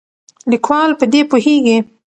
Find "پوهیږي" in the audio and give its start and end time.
1.29-1.77